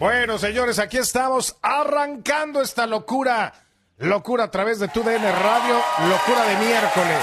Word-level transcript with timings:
Bueno, 0.00 0.38
señores, 0.38 0.78
aquí 0.78 0.96
estamos 0.96 1.56
arrancando 1.60 2.62
esta 2.62 2.86
locura. 2.86 3.52
Locura 3.98 4.44
a 4.44 4.50
través 4.50 4.78
de 4.78 4.88
tu 4.88 5.02
DN 5.02 5.30
Radio, 5.30 5.78
locura 6.08 6.44
de 6.46 6.56
miércoles. 6.56 7.18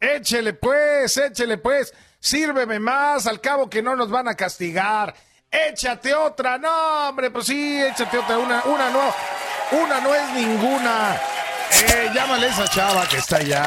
Échele 0.00 0.54
pues, 0.54 1.16
échele 1.16 1.58
pues, 1.58 1.94
sírveme 2.18 2.80
más, 2.80 3.28
al 3.28 3.40
cabo 3.40 3.70
que 3.70 3.80
no 3.80 3.94
nos 3.94 4.10
van 4.10 4.26
a 4.26 4.34
castigar. 4.34 5.14
Échate 5.48 6.12
otra, 6.12 6.58
no, 6.58 7.08
hombre, 7.08 7.30
pues 7.30 7.46
sí, 7.46 7.80
échate 7.80 8.18
otra, 8.18 8.38
una, 8.38 8.64
una 8.64 8.90
no, 8.90 9.14
una 9.80 10.00
no 10.00 10.12
es 10.12 10.28
ninguna. 10.30 11.20
Eh, 11.86 12.10
llámale 12.12 12.48
esa 12.48 12.66
chava 12.66 13.08
que 13.08 13.18
está 13.18 13.36
allá. 13.36 13.64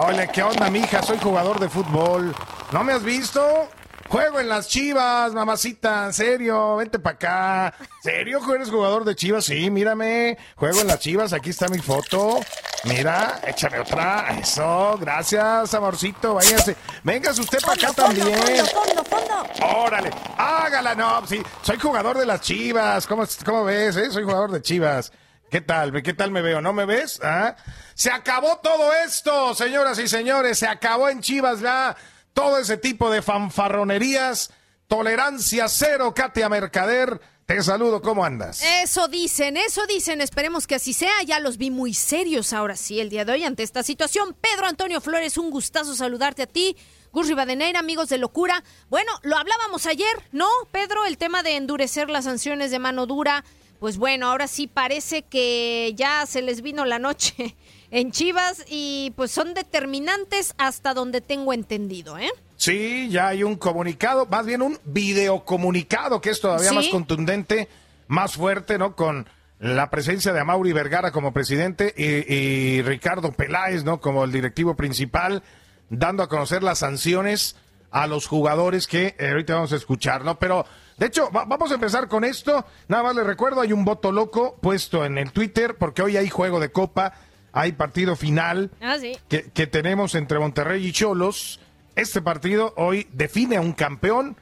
Oye, 0.00 0.28
¿qué 0.32 0.44
onda, 0.44 0.70
mija? 0.70 1.02
Soy 1.02 1.18
jugador 1.18 1.58
de 1.58 1.68
fútbol. 1.68 2.32
¿No 2.70 2.84
me 2.84 2.92
has 2.92 3.02
visto? 3.02 3.68
Juego 4.08 4.38
en 4.38 4.48
las 4.48 4.68
chivas, 4.68 5.32
mamacita, 5.34 6.06
en 6.06 6.12
serio, 6.12 6.76
vente 6.76 7.00
para 7.00 7.16
acá. 7.16 7.74
¿Serio 8.00 8.40
eres 8.54 8.70
jugador 8.70 9.04
de 9.04 9.16
chivas? 9.16 9.46
Sí, 9.46 9.70
mírame. 9.70 10.38
Juego 10.54 10.82
en 10.82 10.86
las 10.86 11.00
chivas, 11.00 11.32
aquí 11.32 11.50
está 11.50 11.66
mi 11.66 11.80
foto. 11.80 12.38
Mira, 12.84 13.40
échame 13.44 13.80
otra. 13.80 14.38
Eso, 14.40 14.96
gracias, 15.00 15.74
amorcito, 15.74 16.34
váyase. 16.34 16.76
Véngase 17.02 17.40
usted 17.40 17.58
para 17.60 17.72
acá 17.72 17.92
también. 17.92 18.28
Fondo, 18.66 19.04
fondo, 19.04 19.44
fondo. 19.56 19.78
Órale, 19.80 20.10
hágala, 20.36 20.94
no, 20.94 21.26
sí. 21.26 21.42
Soy 21.62 21.78
jugador 21.78 22.16
de 22.18 22.24
las 22.24 22.40
chivas. 22.40 23.04
¿Cómo, 23.04 23.24
cómo 23.44 23.64
ves, 23.64 23.96
eh? 23.96 24.12
Soy 24.12 24.22
jugador 24.22 24.52
de 24.52 24.62
chivas. 24.62 25.12
¿Qué 25.50 25.62
tal? 25.62 26.02
¿Qué 26.02 26.12
tal 26.12 26.30
me 26.30 26.42
veo? 26.42 26.60
¿No 26.60 26.72
me 26.74 26.84
ves? 26.84 27.20
¿Ah? 27.22 27.56
Se 27.94 28.10
acabó 28.10 28.58
todo 28.58 28.92
esto, 28.92 29.54
señoras 29.54 29.98
y 29.98 30.06
señores. 30.06 30.58
Se 30.58 30.66
acabó 30.66 31.08
en 31.08 31.20
Chivas 31.20 31.60
ya 31.60 31.96
todo 32.34 32.58
ese 32.58 32.76
tipo 32.76 33.10
de 33.10 33.22
fanfarronerías. 33.22 34.50
Tolerancia 34.88 35.68
cero, 35.68 36.12
Katia 36.14 36.48
Mercader. 36.48 37.20
Te 37.46 37.62
saludo, 37.62 38.02
¿cómo 38.02 38.26
andas? 38.26 38.62
Eso 38.62 39.08
dicen, 39.08 39.56
eso 39.56 39.86
dicen. 39.86 40.20
Esperemos 40.20 40.66
que 40.66 40.74
así 40.74 40.92
sea. 40.92 41.22
Ya 41.24 41.40
los 41.40 41.56
vi 41.56 41.70
muy 41.70 41.94
serios 41.94 42.52
ahora 42.52 42.76
sí 42.76 43.00
el 43.00 43.08
día 43.08 43.24
de 43.24 43.32
hoy 43.32 43.44
ante 43.44 43.62
esta 43.62 43.82
situación. 43.82 44.36
Pedro 44.38 44.66
Antonio 44.66 45.00
Flores, 45.00 45.38
un 45.38 45.50
gustazo 45.50 45.94
saludarte 45.94 46.42
a 46.42 46.46
ti. 46.46 46.76
Gus 47.10 47.26
Rivadeneira, 47.26 47.78
amigos 47.78 48.10
de 48.10 48.18
locura. 48.18 48.62
Bueno, 48.90 49.10
lo 49.22 49.38
hablábamos 49.38 49.86
ayer, 49.86 50.14
¿no, 50.30 50.48
Pedro? 50.72 51.06
El 51.06 51.16
tema 51.16 51.42
de 51.42 51.56
endurecer 51.56 52.10
las 52.10 52.24
sanciones 52.24 52.70
de 52.70 52.78
mano 52.78 53.06
dura 53.06 53.44
pues 53.80 53.98
bueno, 53.98 54.28
ahora 54.28 54.48
sí 54.48 54.66
parece 54.66 55.22
que 55.22 55.94
ya 55.96 56.26
se 56.26 56.42
les 56.42 56.62
vino 56.62 56.84
la 56.84 56.98
noche 56.98 57.56
en 57.90 58.10
Chivas 58.10 58.64
y 58.68 59.12
pues 59.16 59.30
son 59.30 59.54
determinantes 59.54 60.54
hasta 60.58 60.94
donde 60.94 61.20
tengo 61.20 61.52
entendido, 61.52 62.18
¿eh? 62.18 62.30
Sí, 62.56 63.08
ya 63.10 63.28
hay 63.28 63.44
un 63.44 63.56
comunicado, 63.56 64.26
más 64.26 64.44
bien 64.44 64.62
un 64.62 64.78
videocomunicado 64.84 66.20
que 66.20 66.30
es 66.30 66.40
todavía 66.40 66.70
¿Sí? 66.70 66.74
más 66.74 66.88
contundente, 66.88 67.68
más 68.08 68.34
fuerte, 68.34 68.78
¿no? 68.78 68.96
Con 68.96 69.28
la 69.60 69.90
presencia 69.90 70.32
de 70.32 70.40
Amaury 70.40 70.72
Vergara 70.72 71.12
como 71.12 71.32
presidente 71.32 71.94
y, 71.96 72.32
y 72.32 72.82
Ricardo 72.82 73.32
Peláez, 73.32 73.84
¿no? 73.84 74.00
Como 74.00 74.24
el 74.24 74.32
directivo 74.32 74.74
principal, 74.74 75.42
dando 75.88 76.24
a 76.24 76.28
conocer 76.28 76.62
las 76.62 76.80
sanciones 76.80 77.56
a 77.90 78.06
los 78.06 78.26
jugadores 78.26 78.86
que 78.86 79.14
eh, 79.18 79.28
ahorita 79.30 79.54
vamos 79.54 79.72
a 79.72 79.76
escuchar, 79.76 80.24
¿no? 80.24 80.38
Pero, 80.38 80.66
de 80.98 81.06
hecho, 81.06 81.30
va- 81.30 81.44
vamos 81.44 81.70
a 81.70 81.74
empezar 81.74 82.08
con 82.08 82.24
esto. 82.24 82.64
Nada 82.88 83.02
más 83.04 83.16
les 83.16 83.24
recuerdo, 83.26 83.60
hay 83.60 83.72
un 83.72 83.84
voto 83.84 84.12
loco 84.12 84.56
puesto 84.60 85.04
en 85.04 85.16
el 85.18 85.32
Twitter, 85.32 85.76
porque 85.76 86.02
hoy 86.02 86.16
hay 86.16 86.28
juego 86.28 86.60
de 86.60 86.70
copa, 86.70 87.12
hay 87.52 87.72
partido 87.72 88.16
final 88.16 88.70
Ah, 88.80 88.96
sí. 89.00 89.16
que, 89.28 89.44
que 89.52 89.66
tenemos 89.66 90.14
entre 90.14 90.38
Monterrey 90.38 90.84
y 90.86 90.92
Cholos. 90.92 91.60
Este 91.96 92.20
partido 92.22 92.74
hoy 92.76 93.08
define 93.12 93.56
a 93.56 93.60
un 93.60 93.72
campeón 93.72 94.36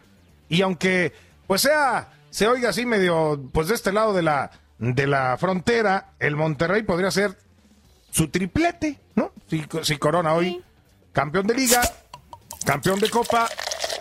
y 0.49 0.63
aunque 0.63 1.13
pues 1.47 1.63
sea 1.63 2.13
se 2.31 2.47
oiga 2.49 2.69
así 2.71 2.85
medio 2.85 3.41
pues 3.53 3.69
de 3.69 3.75
este 3.75 3.93
lado 3.93 4.13
de 4.13 4.23
la 4.23 4.51
de 4.79 5.07
la 5.07 5.37
frontera, 5.39 6.11
el 6.19 6.37
Monterrey 6.37 6.83
podría 6.83 7.11
ser 7.11 7.39
su 8.11 8.29
triplete, 8.29 8.99
¿no? 9.15 9.33
Si, 9.49 9.65
si 9.83 9.97
corona 9.97 10.35
hoy 10.35 10.63
campeón 11.13 11.47
de 11.47 11.55
liga, 11.55 11.81
campeón 12.67 13.01
de 13.01 13.09
copa 13.09 13.49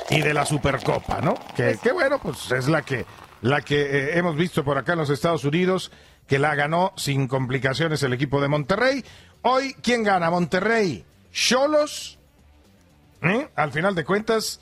y 0.09 0.21
de 0.21 0.33
la 0.33 0.45
supercopa, 0.45 1.21
¿no? 1.21 1.35
Que, 1.55 1.77
que 1.81 1.91
bueno, 1.91 2.19
pues 2.19 2.51
es 2.51 2.67
la 2.67 2.81
que 2.83 3.05
la 3.41 3.61
que 3.61 3.81
eh, 3.81 4.17
hemos 4.17 4.35
visto 4.35 4.63
por 4.63 4.77
acá 4.77 4.93
en 4.93 4.99
los 4.99 5.09
Estados 5.09 5.43
Unidos 5.43 5.91
que 6.27 6.39
la 6.39 6.55
ganó 6.55 6.93
sin 6.95 7.27
complicaciones 7.27 8.01
el 8.03 8.13
equipo 8.13 8.41
de 8.41 8.47
Monterrey. 8.47 9.03
Hoy 9.43 9.75
quién 9.83 10.03
gana? 10.03 10.29
Monterrey, 10.31 11.05
Cholos. 11.31 12.17
¿Eh? 13.21 13.47
Al 13.55 13.71
final 13.71 13.93
de 13.95 14.03
cuentas, 14.03 14.59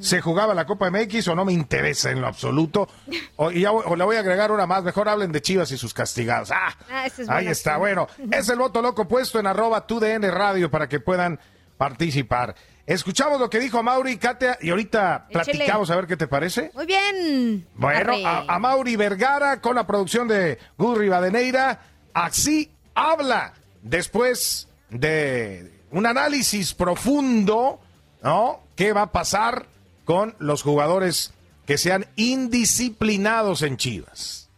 se 0.00 0.20
jugaba 0.20 0.54
la 0.54 0.64
Copa 0.66 0.90
MX 0.90 1.28
o 1.28 1.34
no 1.34 1.44
me 1.44 1.52
interesa 1.52 2.10
en 2.10 2.20
lo 2.20 2.26
absoluto. 2.26 2.88
O, 3.36 3.50
y 3.50 3.60
ya- 3.60 3.72
o 3.72 3.94
le 3.96 4.04
voy 4.04 4.16
a 4.16 4.20
agregar 4.20 4.50
una 4.52 4.66
más, 4.66 4.82
mejor 4.82 5.08
hablen 5.08 5.32
de 5.32 5.42
Chivas 5.42 5.70
y 5.72 5.76
sus 5.78 5.92
castigados. 5.94 6.50
Ah, 6.50 6.74
Ah, 6.90 7.06
es 7.06 7.28
ahí 7.28 7.46
está, 7.48 7.76
bueno. 7.76 8.08
Es 8.30 8.48
el 8.48 8.58
voto 8.58 8.80
loco 8.82 9.06
puesto 9.06 9.38
en 9.38 9.46
arroba 9.46 9.86
tu 9.86 10.00
DN 10.00 10.30
Radio 10.30 10.70
para 10.70 10.88
que 10.88 11.00
puedan 11.00 11.38
participar. 11.76 12.54
Escuchamos 12.86 13.38
lo 13.38 13.48
que 13.48 13.60
dijo 13.60 13.82
Mauri, 13.82 14.16
Katia, 14.16 14.58
y 14.60 14.70
ahorita 14.70 15.28
platicamos 15.32 15.90
a 15.90 15.96
ver 15.96 16.06
qué 16.06 16.16
te 16.16 16.26
parece. 16.26 16.70
Muy 16.74 16.86
bien. 16.86 17.66
Bueno, 17.74 18.12
a, 18.26 18.44
a 18.54 18.58
Mauri 18.58 18.96
Vergara 18.96 19.60
con 19.60 19.76
la 19.76 19.86
producción 19.86 20.26
de 20.26 20.58
Gus 20.76 20.98
Rivadeneira. 20.98 21.80
Así 22.12 22.72
habla 22.94 23.54
después 23.82 24.68
de 24.90 25.80
un 25.90 26.06
análisis 26.06 26.74
profundo, 26.74 27.80
¿no? 28.22 28.60
¿Qué 28.74 28.92
va 28.92 29.02
a 29.02 29.12
pasar 29.12 29.66
con 30.04 30.34
los 30.38 30.62
jugadores 30.62 31.32
que 31.66 31.78
sean 31.78 32.06
indisciplinados 32.16 33.62
en 33.62 33.76
Chivas? 33.76 34.50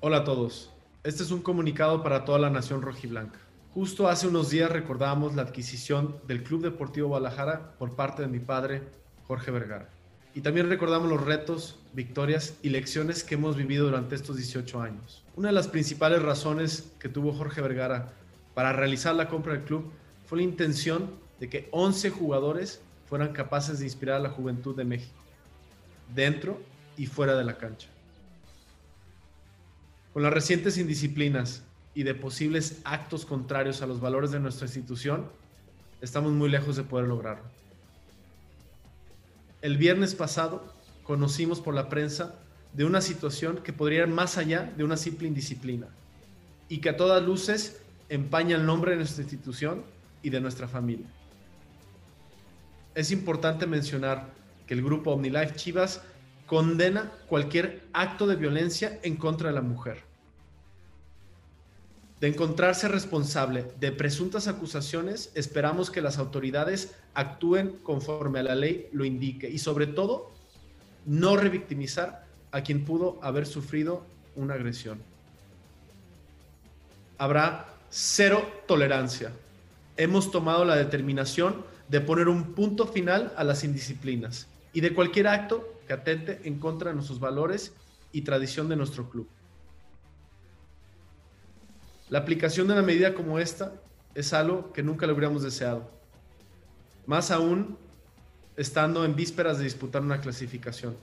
Hola 0.00 0.18
a 0.18 0.24
todos. 0.24 0.70
Este 1.04 1.22
es 1.22 1.30
un 1.30 1.42
comunicado 1.42 2.02
para 2.02 2.24
toda 2.24 2.38
la 2.38 2.50
nación 2.50 2.82
rojiblanca. 2.82 3.38
Justo 3.74 4.06
hace 4.06 4.26
unos 4.26 4.50
días 4.50 4.70
recordábamos 4.70 5.34
la 5.34 5.40
adquisición 5.40 6.18
del 6.26 6.42
Club 6.42 6.62
Deportivo 6.62 7.08
Guadalajara 7.08 7.72
por 7.78 7.96
parte 7.96 8.20
de 8.20 8.28
mi 8.28 8.38
padre, 8.38 8.82
Jorge 9.26 9.50
Vergara. 9.50 9.88
Y 10.34 10.42
también 10.42 10.68
recordamos 10.68 11.08
los 11.08 11.24
retos, 11.24 11.78
victorias 11.94 12.58
y 12.60 12.68
lecciones 12.68 13.24
que 13.24 13.36
hemos 13.36 13.56
vivido 13.56 13.86
durante 13.86 14.14
estos 14.14 14.36
18 14.36 14.82
años. 14.82 15.24
Una 15.36 15.48
de 15.48 15.54
las 15.54 15.68
principales 15.68 16.20
razones 16.20 16.92
que 16.98 17.08
tuvo 17.08 17.32
Jorge 17.32 17.62
Vergara 17.62 18.12
para 18.52 18.74
realizar 18.74 19.14
la 19.14 19.28
compra 19.28 19.54
del 19.54 19.62
club 19.62 19.90
fue 20.26 20.36
la 20.36 20.44
intención 20.44 21.10
de 21.40 21.48
que 21.48 21.68
11 21.70 22.10
jugadores 22.10 22.82
fueran 23.08 23.32
capaces 23.32 23.78
de 23.78 23.86
inspirar 23.86 24.16
a 24.16 24.22
la 24.22 24.30
juventud 24.30 24.76
de 24.76 24.84
México, 24.84 25.18
dentro 26.14 26.60
y 26.98 27.06
fuera 27.06 27.36
de 27.36 27.44
la 27.44 27.56
cancha. 27.56 27.88
Con 30.12 30.22
las 30.22 30.32
recientes 30.32 30.76
indisciplinas 30.76 31.62
y 31.94 32.02
de 32.04 32.14
posibles 32.14 32.80
actos 32.84 33.26
contrarios 33.26 33.82
a 33.82 33.86
los 33.86 34.00
valores 34.00 34.30
de 34.30 34.40
nuestra 34.40 34.66
institución, 34.66 35.26
estamos 36.00 36.32
muy 36.32 36.48
lejos 36.48 36.76
de 36.76 36.84
poder 36.84 37.06
lograrlo. 37.06 37.44
El 39.60 39.76
viernes 39.76 40.14
pasado 40.14 40.64
conocimos 41.04 41.60
por 41.60 41.74
la 41.74 41.88
prensa 41.88 42.34
de 42.72 42.84
una 42.84 43.00
situación 43.00 43.58
que 43.62 43.72
podría 43.72 44.02
ir 44.02 44.08
más 44.08 44.38
allá 44.38 44.72
de 44.76 44.84
una 44.84 44.96
simple 44.96 45.28
indisciplina 45.28 45.88
y 46.68 46.78
que 46.78 46.88
a 46.88 46.96
todas 46.96 47.22
luces 47.22 47.80
empaña 48.08 48.56
el 48.56 48.66
nombre 48.66 48.92
de 48.92 48.98
nuestra 48.98 49.22
institución 49.22 49.82
y 50.22 50.30
de 50.30 50.40
nuestra 50.40 50.68
familia. 50.68 51.06
Es 52.94 53.10
importante 53.10 53.66
mencionar 53.66 54.30
que 54.66 54.74
el 54.74 54.82
grupo 54.82 55.12
OmniLife 55.12 55.54
Chivas 55.54 56.02
condena 56.46 57.12
cualquier 57.28 57.82
acto 57.92 58.26
de 58.26 58.36
violencia 58.36 58.98
en 59.02 59.16
contra 59.16 59.48
de 59.48 59.54
la 59.54 59.62
mujer. 59.62 60.11
De 62.22 62.28
encontrarse 62.28 62.86
responsable 62.86 63.66
de 63.80 63.90
presuntas 63.90 64.46
acusaciones, 64.46 65.32
esperamos 65.34 65.90
que 65.90 66.00
las 66.00 66.18
autoridades 66.18 66.94
actúen 67.14 67.72
conforme 67.82 68.38
a 68.38 68.44
la 68.44 68.54
ley 68.54 68.88
lo 68.92 69.04
indique 69.04 69.50
y 69.50 69.58
sobre 69.58 69.88
todo 69.88 70.30
no 71.04 71.36
revictimizar 71.36 72.24
a 72.52 72.62
quien 72.62 72.84
pudo 72.84 73.18
haber 73.22 73.44
sufrido 73.44 74.06
una 74.36 74.54
agresión. 74.54 75.02
Habrá 77.18 77.66
cero 77.90 78.48
tolerancia. 78.68 79.32
Hemos 79.96 80.30
tomado 80.30 80.64
la 80.64 80.76
determinación 80.76 81.64
de 81.88 82.02
poner 82.02 82.28
un 82.28 82.54
punto 82.54 82.86
final 82.86 83.32
a 83.36 83.42
las 83.42 83.64
indisciplinas 83.64 84.46
y 84.72 84.80
de 84.80 84.94
cualquier 84.94 85.26
acto 85.26 85.74
que 85.88 85.92
atente 85.92 86.40
en 86.44 86.60
contra 86.60 86.90
de 86.90 86.94
nuestros 86.94 87.18
valores 87.18 87.72
y 88.12 88.22
tradición 88.22 88.68
de 88.68 88.76
nuestro 88.76 89.10
club. 89.10 89.26
La 92.12 92.18
aplicación 92.18 92.66
de 92.66 92.74
una 92.74 92.82
medida 92.82 93.14
como 93.14 93.38
esta 93.38 93.72
es 94.14 94.34
algo 94.34 94.70
que 94.74 94.82
nunca 94.82 95.06
le 95.06 95.14
hubiéramos 95.14 95.42
deseado. 95.42 95.90
Más 97.06 97.30
aún 97.30 97.78
estando 98.54 99.06
en 99.06 99.16
vísperas 99.16 99.56
de 99.56 99.64
disputar 99.64 100.02
una 100.02 100.20
clasificación. 100.20 100.94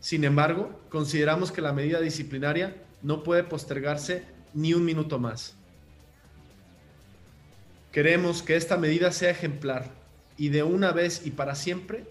Sin 0.00 0.24
embargo, 0.24 0.76
consideramos 0.88 1.52
que 1.52 1.60
la 1.60 1.72
medida 1.72 2.00
disciplinaria 2.00 2.74
no 3.00 3.22
puede 3.22 3.44
postergarse 3.44 4.24
ni 4.54 4.74
un 4.74 4.84
minuto 4.84 5.20
más. 5.20 5.54
Queremos 7.92 8.42
que 8.42 8.56
esta 8.56 8.76
medida 8.76 9.12
sea 9.12 9.30
ejemplar 9.30 9.88
y 10.36 10.48
de 10.48 10.64
una 10.64 10.90
vez 10.90 11.24
y 11.24 11.30
para 11.30 11.54
siempre, 11.54 12.06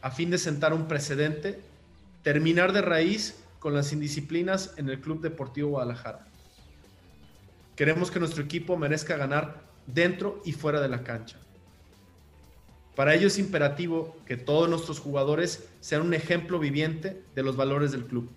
a 0.00 0.10
fin 0.10 0.30
de 0.30 0.38
sentar 0.38 0.72
un 0.72 0.88
precedente, 0.88 1.60
terminar 2.22 2.72
de 2.72 2.80
raíz 2.80 3.36
con 3.58 3.74
las 3.74 3.92
indisciplinas 3.92 4.72
en 4.78 4.88
el 4.88 4.98
Club 4.98 5.20
Deportivo 5.20 5.68
Guadalajara. 5.68 6.26
Queremos 7.76 8.10
que 8.10 8.18
nuestro 8.18 8.42
equipo 8.42 8.76
merezca 8.78 9.16
ganar 9.16 9.62
dentro 9.86 10.40
y 10.44 10.52
fuera 10.52 10.80
de 10.80 10.88
la 10.88 11.04
cancha. 11.04 11.36
Para 12.96 13.14
ello 13.14 13.26
es 13.26 13.38
imperativo 13.38 14.16
que 14.24 14.38
todos 14.38 14.70
nuestros 14.70 14.98
jugadores 14.98 15.68
sean 15.80 16.00
un 16.00 16.14
ejemplo 16.14 16.58
viviente 16.58 17.22
de 17.34 17.42
los 17.42 17.54
valores 17.54 17.92
del 17.92 18.06
club. 18.06 18.30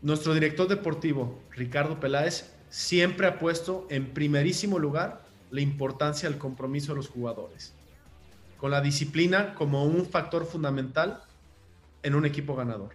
Nuestro 0.00 0.32
director 0.32 0.68
deportivo, 0.68 1.40
Ricardo 1.50 1.98
Peláez, 1.98 2.52
siempre 2.70 3.26
ha 3.26 3.40
puesto 3.40 3.88
en 3.90 4.14
primerísimo 4.14 4.78
lugar 4.78 5.24
la 5.50 5.62
importancia 5.62 6.28
del 6.28 6.38
compromiso 6.38 6.92
de 6.92 6.96
los 6.96 7.08
jugadores, 7.08 7.74
con 8.58 8.70
la 8.70 8.80
disciplina 8.80 9.54
como 9.54 9.84
un 9.84 10.06
factor 10.06 10.46
fundamental 10.46 11.24
en 12.04 12.14
un 12.14 12.24
equipo 12.24 12.54
ganador. 12.54 12.94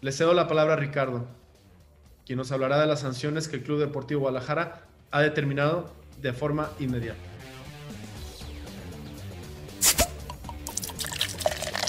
Le 0.00 0.10
cedo 0.10 0.34
la 0.34 0.48
palabra 0.48 0.74
a 0.74 0.78
Ricardo, 0.78 1.28
quien 2.28 2.36
nos 2.36 2.52
hablará 2.52 2.78
de 2.78 2.86
las 2.86 3.00
sanciones 3.00 3.48
que 3.48 3.56
el 3.56 3.62
Club 3.62 3.80
Deportivo 3.80 4.20
Guadalajara 4.20 4.82
ha 5.10 5.20
determinado 5.22 5.90
de 6.20 6.34
forma 6.34 6.70
inmediata. 6.78 7.18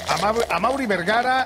A, 0.08 0.18
Mau- 0.18 0.46
a 0.50 0.60
Mauri 0.60 0.86
Vergara 0.86 1.46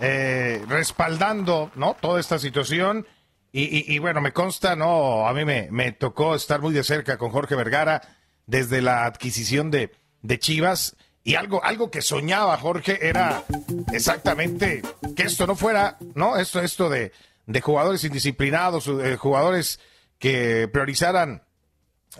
eh, 0.00 0.64
respaldando 0.66 1.70
¿no? 1.74 1.94
toda 2.00 2.20
esta 2.20 2.38
situación. 2.38 3.06
Y, 3.52 3.64
y- 3.64 3.84
y 3.94 3.98
bueno, 3.98 4.22
me 4.22 4.32
consta, 4.32 4.74
no, 4.76 5.28
a 5.28 5.34
mí 5.34 5.44
me, 5.44 5.68
me 5.70 5.92
tocó 5.92 6.34
estar 6.34 6.62
muy 6.62 6.72
de 6.72 6.84
cerca 6.84 7.18
con 7.18 7.28
Jorge 7.30 7.54
Vergara 7.54 8.00
desde 8.46 8.80
la 8.80 9.04
adquisición 9.04 9.70
de, 9.70 9.92
de 10.22 10.38
Chivas. 10.38 10.96
Y 11.22 11.34
algo, 11.34 11.62
algo 11.62 11.90
que 11.90 12.00
soñaba 12.00 12.56
Jorge 12.56 13.06
era 13.06 13.44
exactamente 13.92 14.80
que 15.14 15.24
esto 15.24 15.46
no 15.46 15.54
fuera, 15.54 15.98
¿no? 16.14 16.36
Esto, 16.38 16.60
esto 16.60 16.88
de, 16.88 17.12
de 17.46 17.60
jugadores 17.60 18.04
indisciplinados, 18.04 18.86
eh, 18.88 19.16
jugadores 19.16 19.80
que 20.18 20.68
priorizaran 20.72 21.42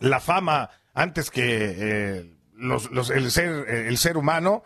la 0.00 0.20
fama 0.20 0.70
antes 0.94 1.30
que 1.30 1.74
eh, 1.78 2.34
los, 2.54 2.90
los- 2.90 3.10
el, 3.10 3.30
ser, 3.30 3.68
el 3.68 3.96
ser 3.98 4.16
humano 4.16 4.62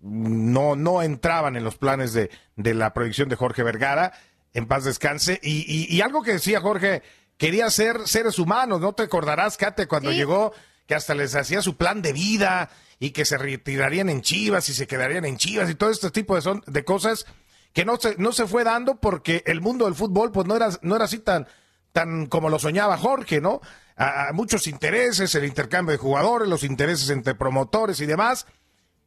no, 0.00 0.76
no 0.76 1.02
entraban 1.02 1.56
en 1.56 1.64
los 1.64 1.76
planes 1.76 2.12
de, 2.12 2.30
de 2.56 2.74
la 2.74 2.92
proyección 2.94 3.28
de 3.28 3.36
Jorge 3.36 3.62
Vergara, 3.62 4.12
en 4.54 4.66
paz 4.66 4.84
descanse. 4.84 5.40
Y, 5.42 5.64
y- 5.66 5.94
y 5.94 6.00
algo 6.02 6.22
que 6.22 6.32
decía 6.34 6.60
Jorge, 6.60 7.02
quería 7.38 7.68
ser 7.70 8.06
seres 8.06 8.38
humanos, 8.38 8.80
¿no 8.80 8.92
te 8.92 9.04
acordarás, 9.04 9.56
Kate, 9.56 9.86
cuando 9.88 10.10
Sí. 10.10 10.16
llegó, 10.16 10.52
que 10.86 10.94
hasta 10.94 11.14
les 11.14 11.34
hacía 11.34 11.62
su 11.62 11.76
plan 11.76 12.00
de 12.02 12.12
vida 12.12 12.70
y 13.00 13.10
que 13.10 13.24
se 13.24 13.36
retirarían 13.38 14.08
en 14.08 14.22
Chivas 14.22 14.68
y 14.68 14.74
se 14.74 14.86
quedarían 14.86 15.24
en 15.24 15.36
Chivas 15.36 15.68
y 15.68 15.74
todo 15.74 15.90
este 15.90 16.10
tipo 16.10 16.36
de, 16.36 16.42
son, 16.42 16.62
de 16.66 16.84
cosas 16.84 17.26
que 17.76 17.84
no 17.84 17.98
se, 17.98 18.16
no 18.16 18.32
se 18.32 18.46
fue 18.46 18.64
dando 18.64 18.94
porque 18.94 19.42
el 19.44 19.60
mundo 19.60 19.84
del 19.84 19.94
fútbol 19.94 20.32
pues 20.32 20.46
no 20.46 20.56
era, 20.56 20.70
no 20.80 20.96
era 20.96 21.04
así 21.04 21.18
tan, 21.18 21.46
tan 21.92 22.24
como 22.24 22.48
lo 22.48 22.58
soñaba 22.58 22.96
Jorge, 22.96 23.42
¿no? 23.42 23.60
A, 23.98 24.30
muchos 24.32 24.66
intereses, 24.66 25.34
el 25.34 25.44
intercambio 25.44 25.92
de 25.92 25.98
jugadores, 25.98 26.48
los 26.48 26.64
intereses 26.64 27.10
entre 27.10 27.34
promotores 27.34 28.00
y 28.00 28.06
demás. 28.06 28.46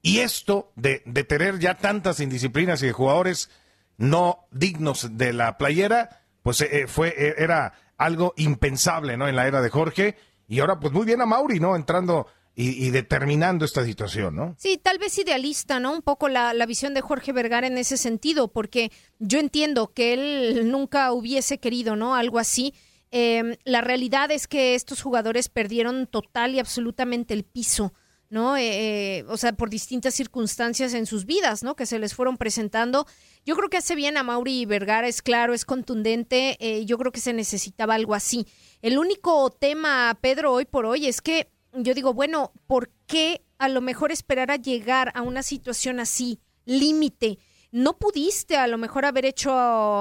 Y 0.03 0.19
esto 0.19 0.71
de, 0.75 1.01
de 1.07 1.23
tener 1.23 1.57
ya 1.57 1.79
tantas 1.79 2.19
indisciplinas 2.19 2.83
y 2.83 2.85
de 2.85 2.91
jugadores 2.93 3.49
no 3.97 4.45
dignos 4.51 5.17
de 5.17 5.33
la 5.33 5.57
playera, 5.57 6.21
pues 6.43 6.61
eh, 6.61 6.85
fue, 6.85 7.07
eh, 7.17 7.33
era 7.39 7.73
algo 7.97 8.35
impensable, 8.37 9.17
¿no? 9.17 9.27
En 9.27 9.35
la 9.35 9.47
era 9.47 9.63
de 9.63 9.71
Jorge. 9.71 10.15
Y 10.47 10.59
ahora, 10.59 10.79
pues 10.79 10.93
muy 10.93 11.07
bien 11.07 11.21
a 11.21 11.25
Mauri, 11.25 11.59
¿no? 11.59 11.75
Entrando 11.75 12.27
y, 12.55 12.89
determinando 12.89 13.63
esta 13.63 13.85
situación, 13.85 14.35
¿no? 14.35 14.55
Sí, 14.57 14.77
tal 14.77 14.97
vez 14.97 15.17
idealista, 15.17 15.79
¿no? 15.79 15.93
Un 15.93 16.01
poco 16.01 16.27
la, 16.27 16.53
la 16.53 16.65
visión 16.65 16.93
de 16.93 16.99
Jorge 16.99 17.31
Vergara 17.31 17.67
en 17.67 17.77
ese 17.77 17.95
sentido, 17.95 18.49
porque 18.49 18.91
yo 19.17 19.39
entiendo 19.39 19.93
que 19.93 20.13
él 20.13 20.69
nunca 20.69 21.13
hubiese 21.13 21.59
querido, 21.59 21.95
¿no? 21.95 22.15
Algo 22.15 22.37
así. 22.37 22.73
Eh, 23.11 23.57
la 23.63 23.81
realidad 23.81 24.29
es 24.31 24.47
que 24.47 24.75
estos 24.75 25.01
jugadores 25.01 25.47
perdieron 25.47 26.05
total 26.05 26.53
y 26.53 26.59
absolutamente 26.59 27.33
el 27.33 27.45
piso, 27.45 27.93
¿no? 28.29 28.57
Eh, 28.57 29.19
eh, 29.19 29.25
o 29.29 29.37
sea, 29.37 29.53
por 29.53 29.69
distintas 29.69 30.13
circunstancias 30.13 30.93
en 30.93 31.05
sus 31.05 31.25
vidas, 31.25 31.63
¿no? 31.63 31.75
Que 31.75 31.85
se 31.85 31.97
les 31.97 32.13
fueron 32.13 32.37
presentando. 32.37 33.07
Yo 33.45 33.55
creo 33.55 33.69
que 33.69 33.77
hace 33.77 33.95
bien 33.95 34.17
a 34.17 34.23
Mauri 34.23 34.65
Vergara, 34.65 35.07
es 35.07 35.21
claro, 35.21 35.53
es 35.53 35.65
contundente. 35.65 36.57
eh, 36.59 36.85
yo 36.85 36.97
creo 36.97 37.11
que 37.11 37.21
se 37.21 37.33
necesitaba 37.33 37.95
algo 37.95 38.13
así. 38.13 38.45
El 38.81 38.99
único 38.99 39.49
tema, 39.49 40.17
Pedro, 40.21 40.53
hoy 40.53 40.65
por 40.65 40.85
hoy 40.85 41.07
es 41.07 41.21
que 41.21 41.49
yo 41.73 41.93
digo, 41.93 42.13
bueno, 42.13 42.51
¿por 42.67 42.89
qué 43.05 43.43
a 43.57 43.69
lo 43.69 43.81
mejor 43.81 44.11
esperar 44.11 44.51
a 44.51 44.55
llegar 44.55 45.11
a 45.15 45.21
una 45.21 45.43
situación 45.43 45.99
así, 45.99 46.39
límite? 46.65 47.39
No 47.71 47.97
pudiste 47.97 48.57
a 48.57 48.67
lo 48.67 48.77
mejor 48.77 49.05
haber 49.05 49.25
hecho 49.25 49.51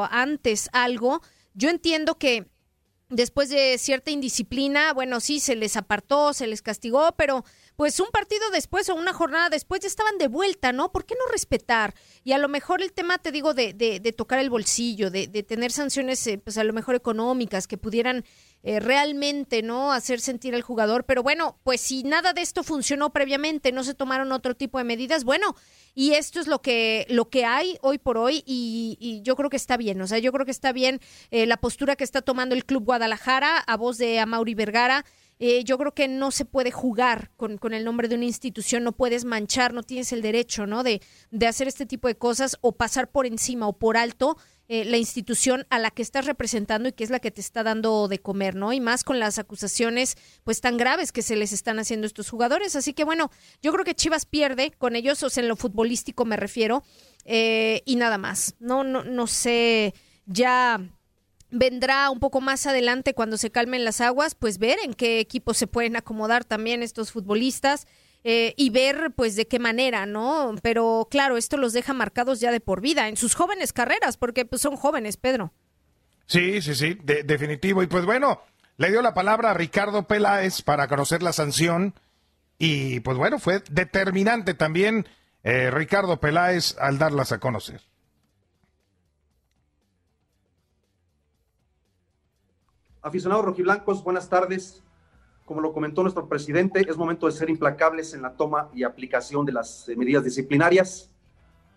antes 0.05 0.69
algo. 0.73 1.21
Yo 1.55 1.69
entiendo 1.69 2.19
que 2.19 2.47
después 3.11 3.49
de 3.49 3.77
cierta 3.79 4.11
indisciplina, 4.11 4.93
bueno, 4.93 5.21
sí, 5.21 5.41
se 5.41 5.57
les 5.57 5.77
apartó, 5.77 6.33
se 6.33 6.47
les 6.47 6.63
castigó, 6.63 7.13
pero 7.17 7.45
pues 7.79 8.01
un 8.01 8.09
partido 8.11 8.51
después 8.51 8.89
o 8.89 8.97
una 8.97 9.13
jornada 9.13 9.51
después 9.51 9.81
ya 9.81 9.87
estaban 9.87 10.19
de 10.19 10.27
vuelta, 10.27 10.73
¿no? 10.73 10.91
¿Por 10.91 11.07
qué 11.07 11.15
no 11.15 11.31
respetar? 11.31 11.95
Y 12.25 12.33
a 12.33 12.39
lo 12.39 12.49
mejor 12.49 12.83
el 12.83 12.93
tema, 12.93 13.19
te 13.19 13.31
digo, 13.31 13.55
de, 13.55 13.73
de, 13.73 14.01
de 14.01 14.13
tocar 14.13 14.41
el 14.41 14.51
bolsillo, 14.51 15.13
de, 15.13 15.29
de 15.29 15.45
tener 15.45 15.71
sanciones, 15.71 16.27
eh, 16.27 16.39
pues 16.39 16.59
a 16.59 16.65
lo 16.65 16.73
mejor 16.73 16.97
económicas, 16.97 17.69
que 17.69 17.79
pudieran 17.79 18.25
eh, 18.65 18.81
realmente, 18.81 19.63
¿no? 19.63 19.93
Hacer 19.93 20.19
sentir 20.21 20.57
al 20.57 20.63
jugador. 20.63 21.05
Pero 21.05 21.23
bueno, 21.23 21.61
pues 21.63 21.81
si 21.81 22.03
nada 22.03 22.33
de 22.33 22.41
esto 22.41 22.65
funcionó 22.65 23.13
previamente, 23.13 23.71
no 23.71 23.85
se 23.85 23.95
tomaron 23.95 24.33
otro 24.33 24.57
tipo 24.57 24.79
de 24.79 24.85
medidas, 24.85 25.23
bueno, 25.23 25.55
y 25.95 26.15
esto 26.15 26.41
es 26.41 26.49
lo 26.49 26.61
que, 26.61 27.07
lo 27.09 27.31
que 27.31 27.45
hay 27.45 27.79
hoy 27.83 27.99
por 27.99 28.19
hoy 28.19 28.43
y, 28.45 28.97
y 28.99 29.23
yo 29.23 29.37
creo 29.37 29.51
que 29.51 29.57
está 29.57 29.77
bien, 29.77 30.01
o 30.03 30.09
sea, 30.09 30.19
yo 30.19 30.33
creo 30.33 30.45
que 30.45 30.51
está 30.51 30.73
bien 30.73 30.99
eh, 31.31 31.47
la 31.47 31.59
postura 31.59 31.95
que 31.95 32.03
está 32.03 32.23
tomando 32.23 32.57
el 32.57 32.65
Club 32.65 32.87
Guadalajara 32.87 33.59
a 33.59 33.77
voz 33.77 33.99
de 33.99 34.19
Amaury 34.19 34.55
Vergara. 34.55 35.05
Eh, 35.39 35.63
yo 35.65 35.79
creo 35.79 35.93
que 35.93 36.09
no 36.09 36.31
se 36.31 36.45
puede 36.45 36.71
jugar 36.71 37.31
con, 37.37 37.59
con, 37.59 37.75
el 37.75 37.85
nombre 37.85 38.09
de 38.09 38.17
una 38.17 38.25
institución, 38.25 38.85
no 38.85 38.93
puedes 38.93 39.25
manchar, 39.25 39.73
no 39.73 39.83
tienes 39.83 40.13
el 40.13 40.23
derecho, 40.23 40.67
¿no? 40.67 40.83
De, 40.83 41.01
de 41.31 41.47
hacer 41.47 41.69
este 41.69 41.87
tipo 41.87 42.09
de 42.09 42.17
cosas 42.17 42.57
o 42.61 42.73
pasar 42.73 43.11
por 43.11 43.27
encima 43.27 43.69
o 43.69 43.79
por 43.79 43.97
alto 43.97 44.37
eh, 44.71 44.85
la 44.85 44.99
institución 44.99 45.67
a 45.71 45.79
la 45.79 45.91
que 45.91 46.03
estás 46.03 46.27
representando 46.27 46.91
y 46.91 46.93
que 46.93 47.03
es 47.03 47.09
la 47.09 47.21
que 47.21 47.31
te 47.31 47.41
está 47.41 47.63
dando 47.63 48.07
de 48.07 48.19
comer, 48.19 48.55
¿no? 48.55 48.75
Y 48.75 48.81
más 48.81 49.03
con 49.03 49.19
las 49.19 49.39
acusaciones, 49.39 50.17
pues 50.45 50.61
tan 50.61 50.77
graves 50.77 51.11
que 51.11 51.23
se 51.23 51.37
les 51.37 51.55
están 51.55 51.79
haciendo 51.79 52.05
a 52.05 52.09
estos 52.09 52.29
jugadores. 52.29 52.77
Así 52.77 52.93
que 52.93 53.05
bueno, 53.05 53.31
yo 53.63 53.73
creo 53.73 53.87
que 53.87 53.95
Chivas 53.95 54.27
pierde 54.27 54.73
con 54.73 54.95
ellos, 54.95 55.23
o 55.23 55.31
sea, 55.31 55.43
en 55.43 55.49
lo 55.49 55.57
futbolístico 55.57 56.27
me 56.27 56.37
refiero, 56.37 56.83
eh, 57.25 57.83
y 57.87 57.97
nada 57.97 58.19
más. 58.19 58.57
No, 58.59 58.85
no, 58.85 59.05
no 59.05 59.27
sé, 59.27 59.95
ya 60.27 60.79
vendrá 61.51 62.11
un 62.11 62.21
poco 62.21 62.41
más 62.41 62.67
adelante 62.67 63.15
cuando 63.15 63.37
se 63.37 63.51
calmen 63.51 63.85
las 63.85 64.01
aguas, 64.01 64.35
pues 64.35 64.59
ver 64.59 64.79
en 64.85 64.95
qué 64.95 65.21
equipos 65.21 65.57
se 65.57 65.67
pueden 65.67 65.97
acomodar 65.97 66.45
también 66.45 66.83
estos 66.83 67.13
futbolistas 67.13 67.87
eh, 68.25 68.55
y 68.57 68.71
ver 68.71 69.13
pues 69.17 69.37
de 69.37 69.47
qué 69.47 69.59
manera, 69.59 70.07
¿no? 70.07 70.55
Pero 70.63 71.09
claro, 71.11 71.37
esto 71.37 71.57
los 71.57 71.73
deja 71.73 71.95
marcados 71.95 72.41
ya 72.41 72.51
de 72.51 72.61
por 72.61 72.81
vida 72.81 73.09
en 73.09 73.17
sus 73.17 73.35
jóvenes 73.35 73.73
carreras, 73.73 74.17
porque 74.17 74.45
pues 74.45 74.63
son 74.63 74.77
jóvenes, 74.77 75.17
Pedro. 75.17 75.53
Sí, 76.27 76.61
sí, 76.61 76.75
sí, 76.75 76.99
de, 77.03 77.23
definitivo. 77.23 77.83
Y 77.83 77.87
pues 77.87 78.05
bueno, 78.05 78.43
le 78.77 78.91
dio 78.91 79.03
la 79.03 79.15
palabra 79.15 79.51
a 79.51 79.55
Ricardo 79.55 80.07
Peláez 80.07 80.63
para 80.63 80.89
conocer 80.89 81.23
la 81.23 81.33
sanción 81.33 81.95
y 82.59 83.01
pues 83.01 83.17
bueno, 83.17 83.39
fue 83.39 83.63
determinante 83.71 84.53
también 84.53 85.07
eh, 85.45 85.71
Ricardo 85.71 86.21
Peláez 86.21 86.77
al 86.79 86.99
darlas 86.99 87.33
a 87.33 87.39
conocer. 87.39 87.81
Aficionados 93.01 93.45
rojiblancos, 93.45 94.03
buenas 94.03 94.29
tardes. 94.29 94.83
Como 95.45 95.61
lo 95.61 95.73
comentó 95.73 96.03
nuestro 96.03 96.29
presidente, 96.29 96.85
es 96.89 96.97
momento 96.97 97.27
de 97.27 97.33
ser 97.33 97.49
implacables 97.49 98.13
en 98.13 98.23
la 98.23 98.35
toma 98.35 98.71
y 98.75 98.83
aplicación 98.83 99.47
de 99.47 99.53
las 99.53 99.89
eh, 99.89 99.95
medidas 99.95 100.25
disciplinarias. 100.25 101.09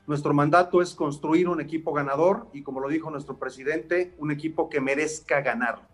Nuestro 0.07 0.33
mandato 0.33 0.81
es 0.81 0.95
construir 0.95 1.47
un 1.47 1.61
equipo 1.61 1.93
ganador 1.93 2.49
y, 2.53 2.63
como 2.63 2.79
lo 2.79 2.89
dijo 2.89 3.11
nuestro 3.11 3.37
presidente, 3.37 4.15
un 4.17 4.31
equipo 4.31 4.67
que 4.67 4.81
merezca 4.81 5.41
ganar. 5.41 5.87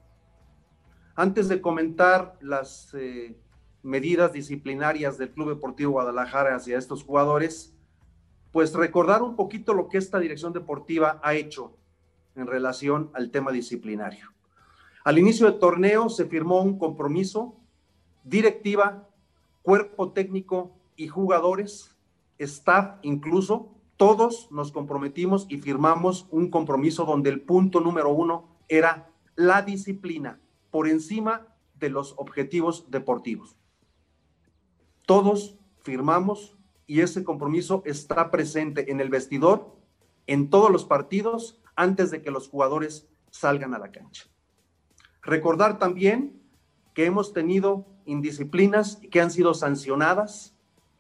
Antes 1.13 1.49
de 1.49 1.59
comentar 1.59 2.37
las 2.39 2.93
eh, 2.93 3.37
medidas 3.83 4.31
disciplinarias 4.31 5.17
del 5.17 5.31
Club 5.31 5.49
Deportivo 5.49 5.91
Guadalajara 5.91 6.55
hacia 6.55 6.77
estos 6.77 7.03
jugadores, 7.03 7.75
pues 8.53 8.73
recordar 8.73 9.21
un 9.23 9.35
poquito 9.35 9.73
lo 9.73 9.89
que 9.89 9.97
esta 9.97 10.19
dirección 10.19 10.53
deportiva 10.53 11.19
ha 11.21 11.33
hecho 11.33 11.75
en 12.35 12.47
relación 12.47 13.11
al 13.13 13.29
tema 13.29 13.51
disciplinario. 13.51 14.36
Al 15.07 15.17
inicio 15.17 15.49
del 15.49 15.57
torneo 15.57 16.09
se 16.09 16.25
firmó 16.25 16.61
un 16.61 16.77
compromiso, 16.77 17.55
directiva, 18.25 19.07
cuerpo 19.61 20.11
técnico 20.11 20.75
y 20.97 21.07
jugadores, 21.07 21.95
staff 22.39 22.97
incluso, 23.03 23.71
todos 23.95 24.51
nos 24.51 24.73
comprometimos 24.73 25.45
y 25.47 25.59
firmamos 25.59 26.27
un 26.29 26.49
compromiso 26.49 27.05
donde 27.05 27.29
el 27.29 27.39
punto 27.39 27.79
número 27.79 28.09
uno 28.09 28.49
era 28.67 29.09
la 29.37 29.61
disciplina 29.61 30.41
por 30.71 30.89
encima 30.89 31.55
de 31.75 31.89
los 31.89 32.13
objetivos 32.17 32.91
deportivos. 32.91 33.55
Todos 35.05 35.57
firmamos 35.83 36.57
y 36.85 36.99
ese 36.99 37.23
compromiso 37.23 37.81
está 37.85 38.29
presente 38.29 38.91
en 38.91 38.99
el 38.99 39.07
vestidor, 39.07 39.73
en 40.25 40.49
todos 40.49 40.69
los 40.69 40.83
partidos, 40.83 41.61
antes 41.77 42.11
de 42.11 42.21
que 42.21 42.29
los 42.29 42.49
jugadores 42.49 43.07
salgan 43.31 43.73
a 43.73 43.79
la 43.79 43.93
cancha. 43.93 44.25
Recordar 45.21 45.79
también 45.79 46.41
que 46.93 47.05
hemos 47.05 47.33
tenido 47.33 47.85
indisciplinas 48.05 48.97
que 49.11 49.21
han 49.21 49.31
sido 49.31 49.53
sancionadas 49.53 50.55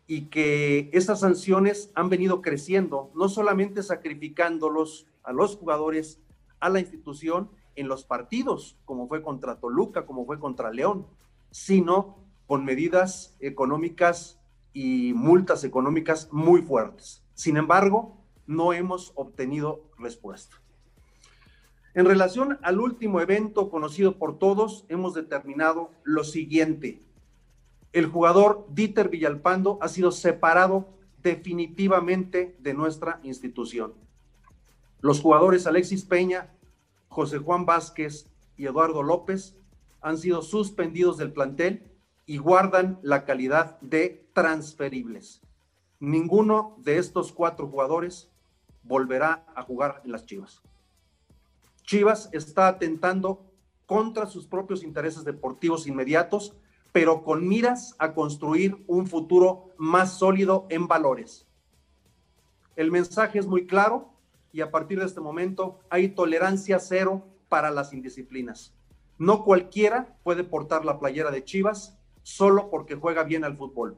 y 0.05 0.25
que 0.25 0.89
esas 0.93 1.19
sanciones 1.19 1.91
han 1.95 2.09
venido 2.09 2.41
creciendo, 2.41 3.11
no 3.15 3.29
solamente 3.29 3.83
sacrificándolos 3.83 5.07
a 5.23 5.33
los 5.33 5.57
jugadores, 5.57 6.21
a 6.59 6.69
la 6.69 6.79
institución 6.79 7.49
en 7.75 7.87
los 7.87 8.05
partidos, 8.05 8.77
como 8.85 9.07
fue 9.07 9.21
contra 9.21 9.59
Toluca, 9.59 10.05
como 10.05 10.25
fue 10.25 10.39
contra 10.39 10.71
León, 10.71 11.07
sino 11.51 12.17
con 12.47 12.63
medidas 12.65 13.35
económicas 13.39 14.39
y 14.73 15.13
multas 15.13 15.63
económicas 15.63 16.29
muy 16.31 16.61
fuertes. 16.61 17.23
Sin 17.33 17.57
embargo, 17.57 18.17
no 18.45 18.73
hemos 18.73 19.11
obtenido 19.15 19.83
respuesta. 19.97 20.55
En 21.97 22.05
relación 22.05 22.59
al 22.61 22.79
último 22.79 23.21
evento 23.21 23.71
conocido 23.71 24.19
por 24.19 24.37
todos, 24.37 24.85
hemos 24.87 25.15
determinado 25.15 25.89
lo 26.03 26.23
siguiente. 26.23 27.01
El 27.91 28.05
jugador 28.05 28.67
Dieter 28.69 29.09
Villalpando 29.09 29.79
ha 29.81 29.87
sido 29.87 30.11
separado 30.11 30.89
definitivamente 31.23 32.55
de 32.59 32.75
nuestra 32.75 33.19
institución. 33.23 33.95
Los 35.01 35.21
jugadores 35.21 35.65
Alexis 35.65 36.05
Peña, 36.05 36.53
José 37.07 37.39
Juan 37.39 37.65
Vázquez 37.65 38.27
y 38.57 38.67
Eduardo 38.67 39.01
López 39.01 39.55
han 39.99 40.19
sido 40.19 40.43
suspendidos 40.43 41.17
del 41.17 41.33
plantel 41.33 41.81
y 42.27 42.37
guardan 42.37 42.99
la 43.01 43.25
calidad 43.25 43.81
de 43.81 44.29
transferibles. 44.33 45.41
Ninguno 45.99 46.75
de 46.77 46.99
estos 46.99 47.31
cuatro 47.31 47.67
jugadores 47.67 48.29
volverá 48.83 49.47
a 49.55 49.63
jugar 49.63 50.03
en 50.05 50.11
las 50.11 50.27
Chivas. 50.27 50.61
Chivas 51.87 52.29
está 52.33 52.67
atentando 52.67 53.45
contra 53.85 54.25
sus 54.25 54.45
propios 54.45 54.83
intereses 54.83 55.23
deportivos 55.23 55.87
inmediatos, 55.87 56.53
pero 56.91 57.23
con 57.23 57.47
miras 57.47 57.95
a 57.97 58.13
construir 58.13 58.83
un 58.87 59.07
futuro 59.07 59.69
más 59.77 60.19
sólido 60.19 60.67
en 60.69 60.89
valores. 60.89 61.47
El 62.75 62.91
mensaje 62.91 63.39
es 63.39 63.47
muy 63.47 63.65
claro 63.65 64.09
y 64.51 64.59
a 64.59 64.69
partir 64.69 64.99
de 64.99 65.05
este 65.05 65.21
momento 65.21 65.79
hay 65.89 66.09
tolerancia 66.09 66.77
cero 66.79 67.25
para 67.47 67.71
las 67.71 67.93
indisciplinas. 67.93 68.73
No 69.17 69.45
cualquiera 69.45 70.17
puede 70.23 70.43
portar 70.43 70.83
la 70.83 70.99
playera 70.99 71.31
de 71.31 71.45
Chivas 71.45 71.97
solo 72.21 72.69
porque 72.69 72.95
juega 72.95 73.23
bien 73.23 73.45
al 73.45 73.55
fútbol. 73.55 73.97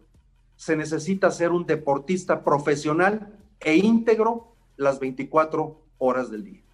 Se 0.58 0.76
necesita 0.76 1.32
ser 1.32 1.52
un 1.52 1.66
deportista 1.66 2.44
profesional 2.44 3.36
e 3.60 3.78
íntegro 3.78 4.54
las 4.78 5.00
24 5.00 5.82
horas 5.98 6.30
del 6.30 6.44
día. 6.44 6.69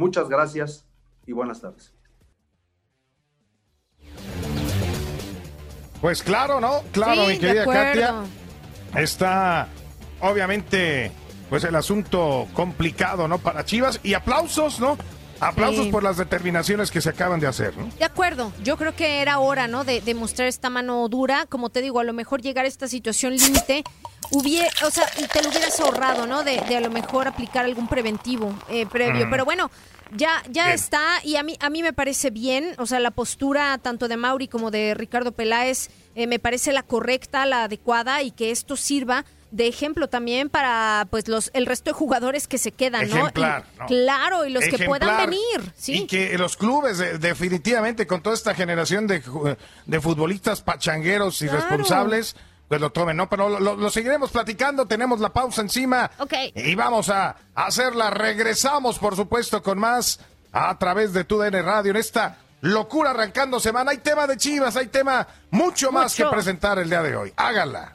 Muchas 0.00 0.30
gracias 0.30 0.86
y 1.26 1.32
buenas 1.32 1.60
tardes. 1.60 1.92
Pues 6.00 6.22
claro, 6.22 6.58
¿no? 6.58 6.82
Claro, 6.90 7.26
mi 7.26 7.38
querida 7.38 7.66
Katia. 7.66 8.14
Está 8.96 9.68
obviamente 10.20 11.12
pues 11.50 11.64
el 11.64 11.76
asunto 11.76 12.48
complicado, 12.54 13.28
¿no? 13.28 13.36
Para 13.36 13.66
Chivas 13.66 14.00
y 14.02 14.14
aplausos, 14.14 14.80
¿no? 14.80 14.96
Aplausos 15.40 15.88
por 15.88 16.02
las 16.02 16.16
determinaciones 16.16 16.90
que 16.90 17.00
se 17.00 17.08
acaban 17.08 17.40
de 17.40 17.46
hacer, 17.46 17.76
¿no? 17.76 17.88
De 17.98 18.04
acuerdo, 18.04 18.52
yo 18.62 18.76
creo 18.76 18.94
que 18.94 19.20
era 19.20 19.38
hora, 19.38 19.68
¿no? 19.68 19.84
De, 19.84 20.00
de 20.00 20.14
mostrar 20.14 20.48
esta 20.48 20.70
mano 20.70 21.08
dura, 21.08 21.46
como 21.46 21.70
te 21.70 21.82
digo, 21.82 22.00
a 22.00 22.04
lo 22.04 22.12
mejor 22.12 22.42
llegar 22.42 22.64
a 22.64 22.68
esta 22.68 22.88
situación 22.88 23.36
límite, 23.36 23.84
hubiera, 24.30 24.68
o 24.86 24.90
sea, 24.90 25.06
te 25.32 25.42
lo 25.42 25.48
hubieras 25.48 25.78
ahorrado, 25.80 26.26
¿no? 26.26 26.42
De, 26.42 26.60
de 26.68 26.76
a 26.76 26.80
lo 26.80 26.90
mejor 26.90 27.28
aplicar 27.28 27.64
algún 27.64 27.88
preventivo 27.88 28.54
eh, 28.68 28.86
previo, 28.86 29.26
mm. 29.26 29.30
pero 29.30 29.44
bueno, 29.44 29.70
ya, 30.16 30.42
ya 30.50 30.72
está 30.72 31.20
y 31.24 31.36
a 31.36 31.42
mí, 31.42 31.56
a 31.60 31.70
mí 31.70 31.82
me 31.82 31.92
parece 31.92 32.30
bien, 32.30 32.74
o 32.78 32.86
sea, 32.86 33.00
la 33.00 33.10
postura 33.10 33.78
tanto 33.78 34.08
de 34.08 34.16
Mauri 34.16 34.48
como 34.48 34.70
de 34.70 34.94
Ricardo 34.94 35.32
Peláez 35.32 35.88
eh, 36.14 36.26
me 36.26 36.38
parece 36.38 36.72
la 36.72 36.82
correcta, 36.82 37.46
la 37.46 37.64
adecuada 37.64 38.22
y 38.22 38.30
que 38.30 38.50
esto 38.50 38.76
sirva 38.76 39.24
de 39.50 39.66
ejemplo 39.68 40.08
también 40.08 40.48
para 40.48 41.06
pues 41.10 41.26
los 41.28 41.50
el 41.54 41.66
resto 41.66 41.90
de 41.90 41.94
jugadores 41.94 42.46
que 42.46 42.58
se 42.58 42.72
quedan, 42.72 43.08
¿no? 43.08 43.28
Y- 43.34 43.40
¿no? 43.40 43.86
Claro, 43.88 44.46
y 44.46 44.50
los 44.50 44.64
que 44.64 44.84
puedan 44.86 45.16
venir, 45.16 45.72
sí. 45.76 46.02
Y 46.02 46.06
que 46.06 46.36
los 46.38 46.56
clubes, 46.56 46.98
de- 46.98 47.18
definitivamente, 47.18 48.06
con 48.06 48.22
toda 48.22 48.34
esta 48.34 48.54
generación 48.54 49.06
de, 49.06 49.22
de 49.86 50.00
futbolistas 50.00 50.62
pachangueros 50.62 51.40
y 51.42 51.46
Claro. 51.48 51.60
responsables, 51.60 52.36
pues 52.68 52.80
lo 52.80 52.90
tomen, 52.90 53.16
¿no? 53.16 53.28
Pero 53.28 53.48
lo, 53.48 53.58
lo- 53.60 53.76
lo 53.76 53.90
seguiremos 53.90 54.30
platicando, 54.30 54.86
tenemos 54.86 55.18
la 55.18 55.30
pausa 55.32 55.60
encima. 55.62 56.10
Ok. 56.18 56.32
Y 56.54 56.74
vamos 56.76 57.08
a 57.08 57.36
hacerla. 57.54 58.10
Regresamos, 58.10 58.98
por 59.00 59.16
supuesto, 59.16 59.62
con 59.62 59.78
más 59.78 60.20
a 60.52 60.78
través 60.78 61.12
de 61.12 61.24
TUDN 61.24 61.62
Radio 61.64 61.90
en 61.90 61.96
esta 61.96 62.38
locura 62.60 63.10
arrancando 63.10 63.58
semana. 63.58 63.90
Hay 63.90 63.98
tema 63.98 64.26
de 64.26 64.36
Chivas, 64.36 64.76
hay 64.76 64.86
tema 64.86 65.26
mucho 65.50 65.90
más 65.90 66.12
Mucho. 66.12 66.30
que 66.30 66.34
presentar 66.36 66.78
el 66.78 66.88
día 66.88 67.02
de 67.02 67.16
hoy. 67.16 67.32
Háganla. 67.36 67.94